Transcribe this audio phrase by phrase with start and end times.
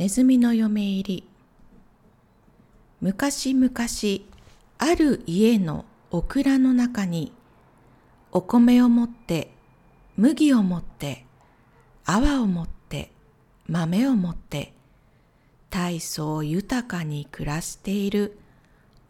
[0.00, 1.28] ネズミの嫁入り
[3.02, 3.70] 昔々
[4.78, 7.34] ある家のオクラの中に
[8.32, 9.50] お米を持って
[10.16, 11.26] 麦を持って
[12.06, 13.12] 泡を持って
[13.68, 14.72] 豆を持って
[15.68, 18.38] 大層豊かに暮らしている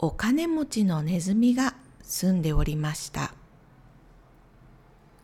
[0.00, 3.32] お金持ちのネズミが住んでおりました。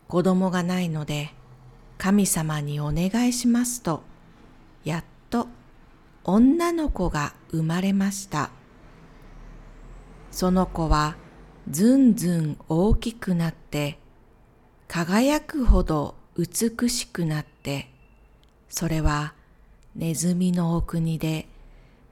[0.06, 1.30] 子供がないので
[1.98, 4.05] 神様にお願いしますと、
[4.84, 5.05] やっ
[5.36, 5.48] と
[6.24, 8.50] 女の子が生まれました。
[10.30, 11.16] その子は
[11.70, 13.98] ずんずん大きくなって、
[14.88, 17.91] 輝くほど美しくなって、
[18.68, 19.34] それは
[19.94, 21.46] ネズミのお国で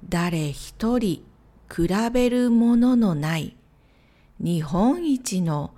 [0.09, 1.24] 誰一人
[1.74, 3.56] 比べるもののない
[4.38, 5.73] 日本一の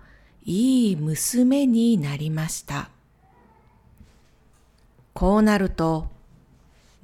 [0.44, 2.90] いい娘になりました。
[5.14, 6.15] こうなると、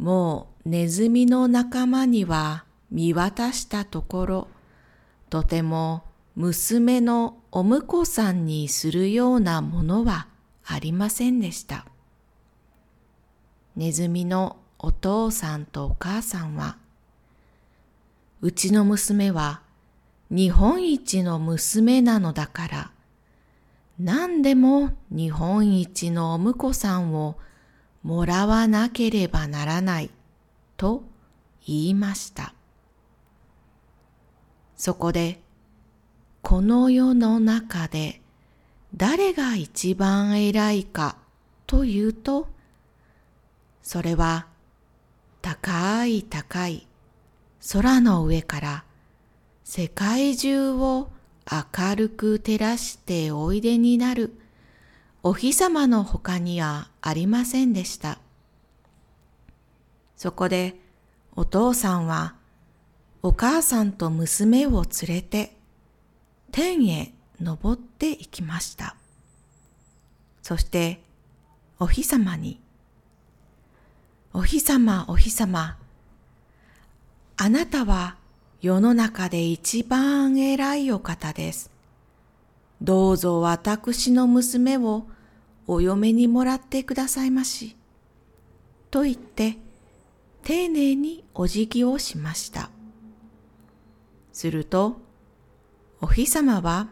[0.03, 4.49] もうネズミの仲間には見渡したところ、
[5.31, 6.03] とても
[6.35, 10.27] 娘のお婿さんにするようなものは
[10.65, 11.87] ありませんでした。
[13.77, 16.79] ネズミのお父さんとお母さんは、
[18.41, 19.61] うちの娘は
[20.31, 22.91] 日本一の娘なのだから、
[24.01, 27.37] 何でも日本一のお婿さんを
[28.03, 30.11] もらわなければならない
[30.77, 31.05] と
[31.67, 32.55] 言いました。
[34.77, 35.41] そこで、
[36.43, 38.21] この世の中で
[38.97, 41.17] 誰が一番偉いか
[41.67, 42.49] というと、
[43.83, 44.47] それは
[45.41, 46.87] 高い高い
[47.73, 48.85] 空の上から
[49.65, 51.11] 世界中を
[51.51, 54.37] 明るく照らしておいでになる
[55.25, 58.19] お日様の他にはありませんでした。
[60.17, 60.75] そこで
[61.37, 62.35] お父さんは
[63.23, 65.57] お母さんと娘を連れて
[66.51, 68.97] 天へ登っていきました。
[70.43, 71.01] そして
[71.79, 72.61] お日様に、
[74.33, 75.77] お日様お日様、
[77.37, 78.17] あなたは
[78.61, 81.71] 世の中で一番偉いお方です。
[82.81, 85.07] どうぞ私の娘を
[85.73, 87.77] お嫁にもらってくださいまし。
[88.91, 89.57] と言って、
[90.45, 92.71] 丁寧にお辞儀をしました。
[94.33, 95.01] すると、
[96.01, 96.89] お日様は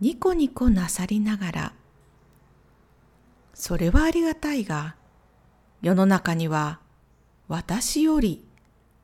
[0.00, 1.72] ニコニコなさりながら、
[3.54, 4.96] それはありがたいが、
[5.80, 6.80] 世の中には
[7.48, 8.44] 私より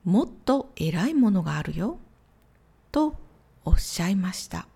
[0.05, 1.99] もっと偉いものがあるよ。
[2.93, 3.15] と
[3.65, 4.67] おっしゃいました。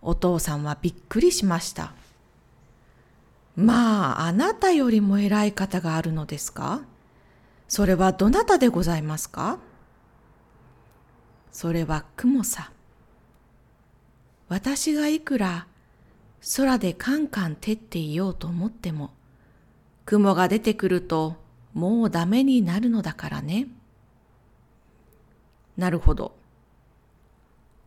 [0.00, 1.92] お父さんはびっくりしました。
[3.54, 6.82] まあ、あなたよりも偉い方があるのですか？
[7.68, 9.58] それはどなたでございますか？
[11.52, 12.72] それは雲さ。
[14.48, 15.66] 私がいくら
[16.56, 19.10] 空でカンカン照っていようと思っても、
[20.06, 21.36] 雲が出てくると
[21.74, 23.68] もうダメになるのだからね。
[25.76, 26.34] なるほど。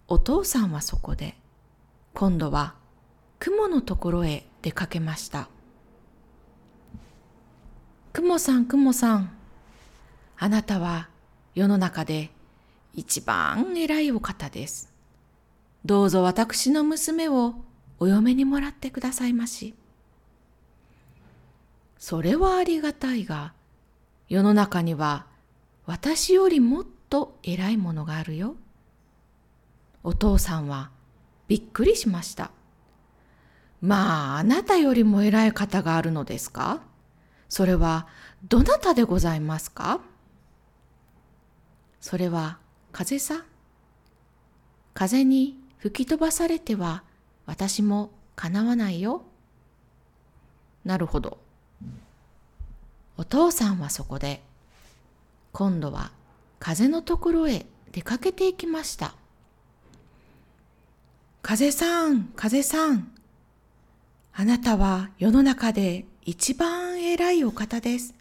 [0.08, 1.36] お父さんはそこで、
[2.14, 2.76] 今度は
[3.40, 5.50] 雲のところへ出かけました。
[8.16, 9.30] 雲さん、雲さん。
[10.38, 11.09] あなたは
[11.53, 12.31] 世の中で
[12.94, 14.90] 一番偉いお方です。
[15.84, 17.56] どうぞ私の娘を
[18.00, 19.76] お嫁にもらってくださいまし。
[21.98, 23.52] それはありがたいが、
[24.30, 25.26] 世の中には
[25.86, 28.56] 私よりもっと偉いものがあるよ。
[30.03, 30.90] お父さんは
[31.50, 32.52] びっくりしました。
[33.82, 36.80] まあ、あなたよりも偉い方があるのですか？
[37.50, 38.07] それは
[38.47, 40.01] どなたでございますか？
[42.01, 42.57] それは
[42.91, 43.44] 風さ。
[44.94, 47.03] 風に吹き飛ばされては
[47.46, 49.23] 私もかなわないよ。
[50.84, 51.37] なるほど。
[53.17, 54.41] お父さんはそこで、
[55.52, 56.11] 今度は
[56.59, 59.16] 風のところへ出かけていきました。
[61.41, 63.11] 風さん、風さん。
[64.34, 68.14] あなたは世の中で一番偉いお方です。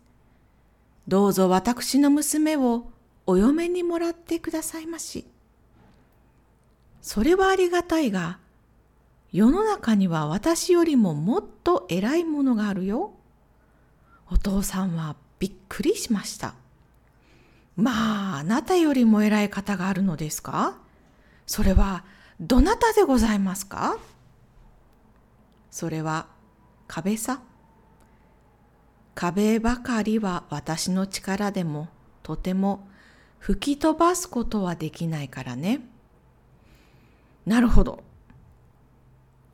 [1.09, 2.87] どうぞ私の娘を
[3.27, 5.27] お嫁にもらってくださいまし。
[7.03, 8.39] それはありがたいが、
[9.33, 13.15] 世の中には私よりももっと偉いものがあるよ。
[14.31, 16.55] お父さんはびっくりしました。
[17.75, 20.79] まあ、あなたよりも偉い方があるのですか？
[21.49, 22.05] それは、
[22.39, 23.99] どなたでございますか？
[25.73, 26.29] それは、
[26.87, 27.41] 壁さ。
[29.15, 31.89] 壁ばかりは私の力でも
[32.23, 32.89] とても
[33.39, 35.81] 吹き飛ばすことはできないからね。
[37.47, 38.03] なるほど。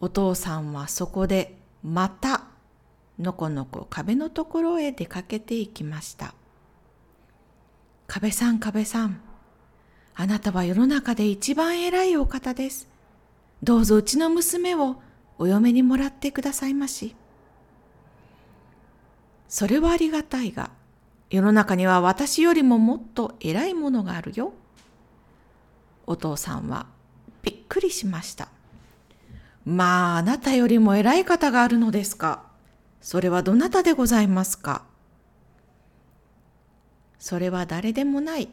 [0.01, 2.45] お父さんはそこでまた
[3.19, 6.35] のこのこ壁のところへ出かけていきました。
[8.07, 9.21] 壁さん壁さん、
[10.15, 12.89] あなたは世の中で一番偉いお方です。
[13.63, 15.03] どうぞうちの娘を
[15.39, 17.15] お嫁にもらってくださいまし。
[19.51, 20.71] それはありがたいが、
[21.29, 24.53] 世の中には私よりももっと偉いものがあるよ。
[26.07, 26.87] お父さんは
[27.43, 28.47] びっくりしました。
[29.67, 32.45] まあ、あなたよりも偉い方があるのですか。
[33.01, 34.85] それはどなたでございますか。
[37.19, 38.49] それは誰でもない。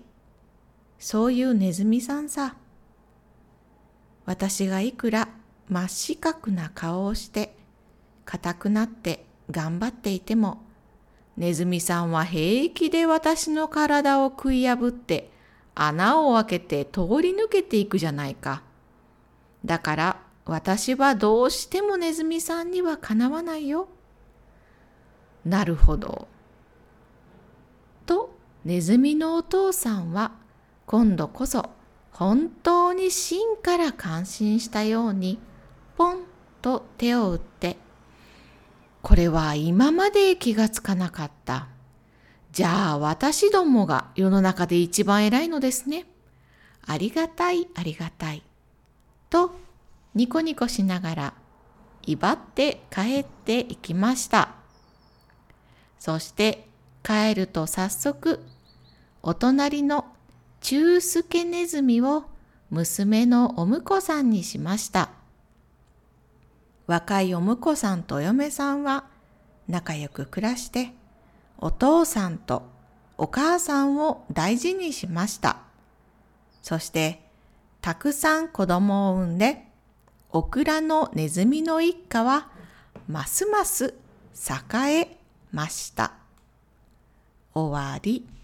[0.97, 2.55] そういうネズミさんさ。
[4.25, 5.29] 私がいくら
[5.69, 7.55] 真っ四角な顔をして
[8.25, 10.66] 硬くなって頑張っていても
[11.37, 15.29] ネズミさんは平気で私の体を食い破って
[15.75, 18.63] 穴を開けて通り抜けていくじゃないか。
[19.63, 23.87] だから私はどうしてもネズミさんにはかなわないよ。
[25.45, 26.27] なるほど。
[28.05, 28.35] と
[28.65, 30.31] ネズミのお父さんは
[30.87, 31.69] 今度こそ
[32.11, 35.39] 本当に芯から感心したように
[35.95, 36.23] ポン
[36.61, 37.77] と手を打って
[39.07, 41.69] これは今まで気がつかなかった。
[42.51, 46.05] じゃあ私どもが世の中で一番偉いのですね。
[46.85, 48.43] ありがたいありがたい。
[49.29, 49.55] と
[50.13, 51.33] ニコニコしながら
[52.05, 54.55] 威張って帰っていきました。
[55.99, 56.67] そして
[57.01, 58.43] 帰ると早速
[59.23, 60.03] お隣の
[60.59, 62.25] 中助ネズミを
[62.69, 65.16] 娘のお婿さんにしました。
[66.87, 69.05] 若いお婿さんとお嫁さんは
[69.67, 70.93] 仲良く暮らして
[71.57, 72.63] お父さんと
[73.17, 75.57] お母さんを大事にしました。
[76.61, 77.21] そして
[77.81, 79.65] たくさん子供を産んで
[80.31, 82.49] オクラのネズミの一家は
[83.07, 83.93] ますます
[84.75, 85.17] 栄え
[85.51, 86.13] ました。
[87.53, 88.36] 終わり。